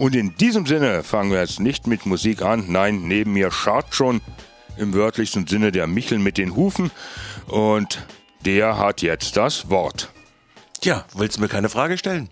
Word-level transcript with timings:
Und 0.00 0.16
in 0.16 0.34
diesem 0.36 0.64
Sinne 0.64 1.02
fangen 1.02 1.30
wir 1.30 1.42
jetzt 1.42 1.60
nicht 1.60 1.86
mit 1.86 2.06
Musik 2.06 2.40
an. 2.40 2.64
Nein, 2.68 3.02
neben 3.02 3.34
mir 3.34 3.50
scharrt 3.50 3.94
schon 3.94 4.22
im 4.78 4.94
wörtlichsten 4.94 5.46
Sinne 5.46 5.72
der 5.72 5.86
Michel 5.86 6.18
mit 6.18 6.38
den 6.38 6.56
Hufen. 6.56 6.90
Und 7.46 8.02
der 8.46 8.78
hat 8.78 9.02
jetzt 9.02 9.36
das 9.36 9.68
Wort. 9.68 10.08
Tja, 10.80 11.04
willst 11.14 11.36
du 11.36 11.42
mir 11.42 11.48
keine 11.48 11.68
Frage 11.68 11.98
stellen? 11.98 12.30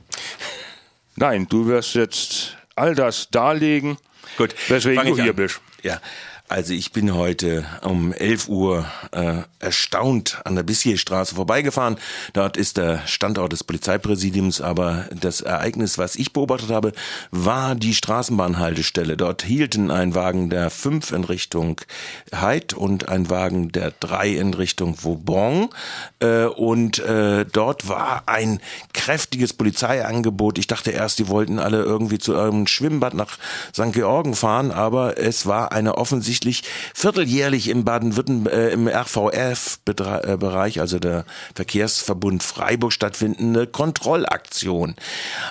Nein, 1.17 1.47
du 1.47 1.67
wirst 1.67 1.95
jetzt 1.95 2.57
all 2.75 2.95
das 2.95 3.29
darlegen, 3.29 3.99
Gut, 4.39 4.55
weswegen 4.71 5.05
du 5.05 5.17
hier 5.17 5.33
an. 5.33 5.37
bist. 5.37 5.61
Ja, 5.83 6.01
also 6.49 6.73
ich 6.73 6.93
bin 6.93 7.15
heute 7.15 7.65
um 7.83 8.13
11 8.13 8.49
Uhr 8.49 8.87
äh, 9.13 9.43
erstaunt 9.59 10.41
an 10.45 10.57
der 10.57 10.63
Bissierstraße 10.63 11.35
vorbeigefahren. 11.35 11.97
Dort 12.33 12.57
ist 12.57 12.77
der 12.77 13.07
Standort 13.07 13.53
des 13.53 13.65
Polizeipräsidiums, 13.65 14.61
aber 14.61 15.07
das 15.15 15.41
Ereignis, 15.41 15.99
was 15.99 16.17
ich 16.17 16.33
beobachtet 16.33 16.71
habe, 16.71 16.93
war 17.31 17.75
die 17.75 17.95
Straßenbahnhaltestelle. 17.95 19.17
Dort 19.17 19.43
hielten 19.43 19.91
ein 19.91 20.15
Wagen 20.15 20.49
der 20.51 20.71
5 20.71 21.13
in 21.13 21.25
Richtung 21.25 21.81
Heid 22.35 22.73
und 22.73 23.09
ein 23.09 23.29
Wagen 23.29 23.71
der 23.73 23.93
3 24.01 24.31
in 24.31 24.55
Richtung 24.55 24.97
Vauban. 24.97 25.69
Äh, 26.21 26.45
und 26.45 26.99
äh, 27.01 27.45
dort 27.45 27.89
war 27.89 28.23
ein 28.27 28.61
kräftiges 28.95 29.53
Polizeiangebot. 29.53 30.59
Ich 30.59 30.67
dachte 30.67 30.93
erst, 30.93 31.19
die 31.19 31.29
wollten 31.29 31.59
alle 31.59 31.83
irgendwie 31.83 32.19
zu 32.19 32.33
irgendeinem 32.33 32.67
Schwimmbad 32.69 33.15
nach 33.15 33.39
St. 33.73 33.93
Georgen 33.93 34.35
fahren, 34.35 34.71
aber 34.71 35.19
es 35.19 35.47
war 35.47 35.73
eine 35.73 35.97
offensichtlich 36.39 36.63
vierteljährlich 36.95 37.69
im 37.69 37.85
Baden-Württemberg, 37.85 38.55
äh, 38.55 38.71
im 38.71 38.89
RVF-Bereich, 38.89 40.81
also 40.81 40.99
der 40.99 41.27
Verkehrsverbund 41.55 42.43
Freiburg 42.43 42.93
stattfindende 42.93 43.67
Kontrollaktion. 43.67 44.97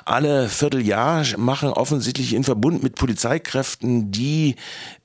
Alle 0.05 0.50
Vierteljahr 0.50 1.26
machen 1.38 1.70
offensichtlich 1.70 2.34
in 2.34 2.44
Verbund 2.44 2.81
mit 2.84 2.95
Polizeikräften 2.95 4.12
die 4.12 4.55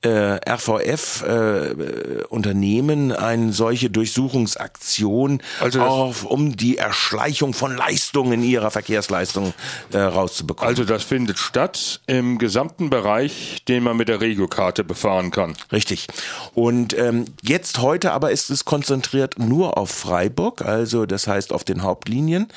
äh, 0.01 0.39
RVF-Unternehmen 0.49 3.11
eine 3.11 3.53
solche 3.53 3.89
Durchsuchungsaktion 3.89 5.41
Also 5.59 5.81
auf, 5.81 6.23
um 6.25 6.55
die 6.55 6.77
Erschleichung 6.77 7.53
von 7.53 7.75
Leistungen 7.75 8.43
ihrer 8.43 8.69
Verkehrsleistung 8.71 9.53
äh, 9.91 9.97
rauszubekommen. 9.97 10.69
Also 10.69 10.85
das 10.85 11.03
findet 11.03 11.39
statt 11.39 11.99
im 12.07 12.37
gesamten 12.37 12.89
Bereich, 12.89 13.65
den 13.67 13.83
man 13.83 13.97
mit 13.97 14.07
der 14.07 14.21
Regiokarte 14.21 14.85
befahren 14.85 15.31
kann. 15.31 15.55
Richtig. 15.73 16.05
Und 16.53 16.95
ähm, 16.99 17.25
jetzt 17.41 17.79
heute 17.79 18.11
aber 18.11 18.29
ist 18.29 18.51
es 18.51 18.63
konzentriert 18.63 19.39
nur 19.39 19.75
auf 19.75 19.89
Freiburg, 19.89 20.61
also 20.61 21.07
das 21.07 21.25
heißt 21.25 21.51
auf 21.51 21.63
den 21.63 21.81
Hauptlinien. 21.81 22.47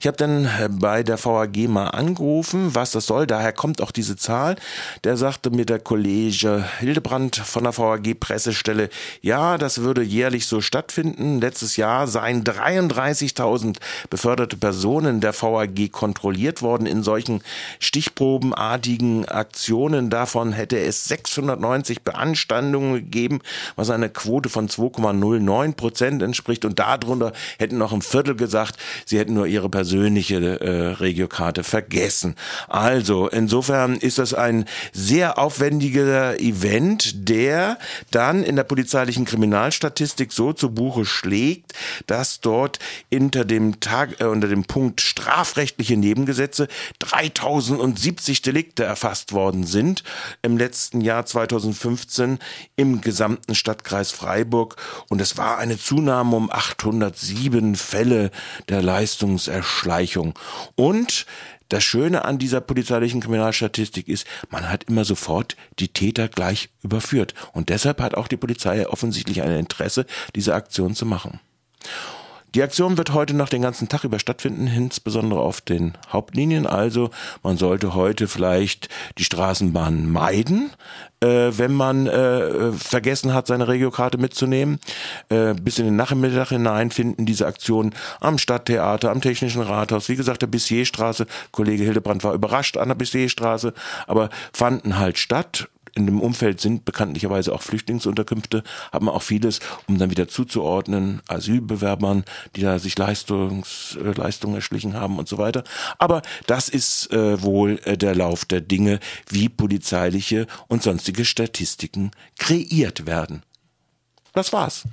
Ich 0.00 0.08
habe 0.08 0.16
dann 0.16 0.46
äh, 0.46 0.68
bei 0.68 1.04
der 1.04 1.24
VAG 1.24 1.68
mal 1.68 1.86
angerufen, 1.86 2.74
was 2.74 2.90
das 2.90 3.06
soll. 3.06 3.28
Daher 3.28 3.52
kommt 3.52 3.80
auch 3.80 3.92
diese 3.92 4.16
Zahl. 4.16 4.56
Der 5.04 5.16
sagte 5.16 5.50
mir 5.50 5.66
der 5.66 5.78
Kollege 5.78 6.64
Hildebrand 6.80 7.36
von 7.36 7.62
der 7.62 7.78
VAG 7.78 8.18
Pressestelle, 8.18 8.90
ja, 9.22 9.56
das 9.56 9.82
würde 9.82 10.02
jährlich 10.02 10.48
so 10.48 10.60
stattfinden. 10.60 11.40
Letztes 11.40 11.76
Jahr 11.76 12.08
seien 12.08 12.42
33.000 12.42 13.76
beförderte 14.10 14.56
Personen 14.56 15.20
der 15.20 15.40
VAG 15.40 15.92
kontrolliert 15.92 16.60
worden 16.60 16.86
in 16.88 17.04
solchen 17.04 17.40
stichprobenartigen 17.78 19.26
Aktionen. 19.28 20.10
Davon 20.10 20.52
hätte 20.52 20.80
es 20.80 21.04
690 21.04 22.02
Beanstandungen 22.64 22.94
gegeben, 22.94 23.40
was 23.76 23.90
einer 23.90 24.08
Quote 24.08 24.48
von 24.48 24.68
2,09 24.68 25.74
Prozent 25.74 26.22
entspricht. 26.22 26.64
Und 26.64 26.78
darunter 26.78 27.32
hätten 27.58 27.78
noch 27.78 27.92
ein 27.92 28.02
Viertel 28.02 28.34
gesagt, 28.34 28.76
sie 29.04 29.18
hätten 29.18 29.34
nur 29.34 29.46
ihre 29.46 29.68
persönliche 29.68 30.60
äh, 30.60 30.86
Regiokarte 30.94 31.64
vergessen. 31.64 32.34
Also 32.68 33.28
insofern 33.28 33.96
ist 33.96 34.18
das 34.18 34.34
ein 34.34 34.64
sehr 34.92 35.38
aufwendiger 35.38 36.40
Event, 36.40 37.28
der 37.28 37.78
dann 38.10 38.42
in 38.42 38.56
der 38.56 38.64
polizeilichen 38.64 39.24
Kriminalstatistik 39.24 40.32
so 40.32 40.52
zu 40.52 40.70
Buche 40.70 41.04
schlägt, 41.04 41.72
dass 42.06 42.40
dort 42.40 42.78
unter 43.12 43.44
dem 43.44 43.80
Tag 43.80 44.20
äh, 44.20 44.24
unter 44.24 44.48
dem 44.48 44.64
Punkt 44.64 45.00
strafrechtliche 45.00 45.96
Nebengesetze 45.96 46.68
3070 46.98 48.42
Delikte 48.42 48.84
erfasst 48.84 49.32
worden 49.32 49.64
sind 49.64 50.02
im 50.42 50.56
letzten 50.56 51.00
Jahr 51.00 51.26
2015 51.26 52.38
im 52.76 53.00
gesamten 53.00 53.54
Stadtkreis 53.54 54.10
Freiburg 54.10 54.76
und 55.08 55.20
es 55.20 55.36
war 55.36 55.58
eine 55.58 55.78
Zunahme 55.78 56.36
um 56.36 56.50
807 56.50 57.76
Fälle 57.76 58.30
der 58.68 58.82
Leistungserschleichung 58.82 60.38
und 60.74 61.26
das 61.68 61.82
Schöne 61.82 62.24
an 62.24 62.38
dieser 62.38 62.60
polizeilichen 62.60 63.20
Kriminalstatistik 63.20 64.08
ist, 64.08 64.26
man 64.50 64.70
hat 64.70 64.84
immer 64.84 65.04
sofort 65.04 65.56
die 65.78 65.88
Täter 65.88 66.28
gleich 66.28 66.68
überführt. 66.82 67.34
Und 67.52 67.68
deshalb 67.70 68.00
hat 68.00 68.14
auch 68.14 68.28
die 68.28 68.36
Polizei 68.36 68.86
offensichtlich 68.86 69.42
ein 69.42 69.50
Interesse, 69.50 70.06
diese 70.36 70.54
Aktion 70.54 70.94
zu 70.94 71.06
machen. 71.06 71.40
Die 72.54 72.62
Aktion 72.62 72.96
wird 72.96 73.12
heute 73.12 73.34
noch 73.34 73.48
den 73.48 73.62
ganzen 73.62 73.88
Tag 73.88 74.04
über 74.04 74.20
stattfinden, 74.20 74.68
insbesondere 74.68 75.40
auf 75.40 75.60
den 75.60 75.94
Hauptlinien. 76.12 76.68
Also 76.68 77.10
man 77.42 77.56
sollte 77.56 77.94
heute 77.94 78.28
vielleicht 78.28 78.88
die 79.18 79.24
Straßenbahn 79.24 80.08
meiden, 80.08 80.70
äh, 81.18 81.50
wenn 81.50 81.74
man 81.74 82.06
äh, 82.06 82.70
vergessen 82.70 83.34
hat, 83.34 83.48
seine 83.48 83.66
Regiokarte 83.66 84.18
mitzunehmen. 84.18 84.78
Äh, 85.30 85.54
bis 85.54 85.80
in 85.80 85.86
den 85.86 85.96
Nachmittag 85.96 86.50
hinein 86.50 86.92
finden 86.92 87.26
diese 87.26 87.46
Aktionen 87.46 87.92
am 88.20 88.38
Stadttheater, 88.38 89.10
am 89.10 89.20
Technischen 89.20 89.62
Rathaus. 89.62 90.08
Wie 90.08 90.16
gesagt, 90.16 90.42
der 90.42 90.46
Bissierstraße, 90.46 91.26
Kollege 91.50 91.82
Hildebrand 91.82 92.22
war 92.22 92.34
überrascht 92.34 92.76
an 92.76 92.86
der 92.86 92.94
Bissierstraße, 92.94 93.74
aber 94.06 94.30
fanden 94.52 94.96
halt 94.96 95.18
statt 95.18 95.68
in 95.94 96.06
dem 96.06 96.20
Umfeld 96.20 96.60
sind 96.60 96.84
bekanntlicherweise 96.84 97.52
auch 97.52 97.62
Flüchtlingsunterkünfte, 97.62 98.62
haben 98.92 99.08
auch 99.08 99.22
vieles, 99.22 99.60
um 99.86 99.98
dann 99.98 100.10
wieder 100.10 100.28
zuzuordnen, 100.28 101.22
Asylbewerbern, 101.28 102.24
die 102.56 102.62
da 102.62 102.78
sich 102.78 102.98
Leistungs, 102.98 103.96
äh, 104.02 104.12
Leistungen 104.12 104.56
erschlichen 104.56 104.94
haben 104.94 105.18
und 105.18 105.28
so 105.28 105.38
weiter. 105.38 105.64
Aber 105.98 106.22
das 106.46 106.68
ist 106.68 107.12
äh, 107.12 107.42
wohl 107.42 107.80
äh, 107.84 107.96
der 107.96 108.14
Lauf 108.14 108.44
der 108.44 108.60
Dinge, 108.60 108.98
wie 109.28 109.48
polizeiliche 109.48 110.46
und 110.68 110.82
sonstige 110.82 111.24
Statistiken 111.24 112.10
kreiert 112.38 113.06
werden. 113.06 113.42
Das 114.32 114.52
war's. 114.52 114.84